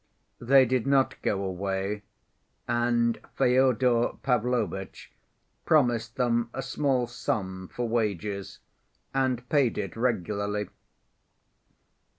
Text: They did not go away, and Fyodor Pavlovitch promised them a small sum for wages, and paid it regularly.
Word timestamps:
They 0.39 0.65
did 0.65 0.87
not 0.87 1.21
go 1.21 1.43
away, 1.43 2.01
and 2.67 3.19
Fyodor 3.37 4.13
Pavlovitch 4.23 5.11
promised 5.63 6.15
them 6.15 6.49
a 6.55 6.63
small 6.63 7.05
sum 7.05 7.67
for 7.71 7.87
wages, 7.87 8.57
and 9.13 9.47
paid 9.47 9.77
it 9.77 9.95
regularly. 9.95 10.69